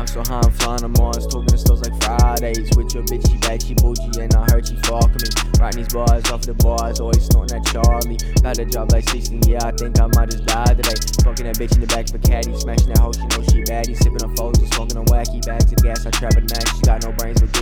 [0.00, 2.72] I'm so high, I'm flying to Mars, talking to stores like Fridays.
[2.74, 5.28] With your bitch, she bad, she bougie, and I heard she fucking me.
[5.60, 8.16] Writing these bars off the bars, always snorting that Charlie.
[8.40, 10.96] Got a job like 16, yeah, I think I might just die today.
[11.20, 13.60] Fucking that bitch in the back of a caddy, smashing that hoe, she know she
[13.68, 13.92] baddie.
[13.92, 16.64] Sipping on foes, smoking on wacky bags of gas, I trap it max.
[16.72, 17.52] She got no brains, but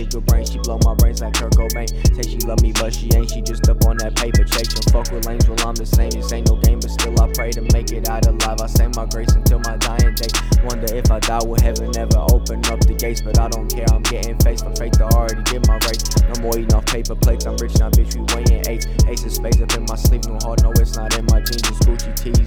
[0.69, 1.89] blow my brains like Kurt Cobain.
[2.13, 4.69] Say she love me, but she ain't, she just up on that paper chase.
[4.69, 7.27] Don't fuck with lanes, well, I'm the same, this ain't no game, but still I
[7.33, 8.61] pray to make it out alive.
[8.61, 10.29] I say my grace until my dying day.
[10.63, 13.89] Wonder if I die, will heaven ever open up the gates, but I don't care.
[13.89, 16.05] I'm getting face from faith to already get my race.
[16.29, 17.49] No more eating off paper plates.
[17.49, 18.13] I'm rich now, bitch.
[18.13, 18.85] We weighing eight.
[19.07, 20.25] Ace of spades up in my sleep.
[20.29, 21.65] No hard, no, it's not in my jeans.
[21.65, 22.38] It's Gucci tees,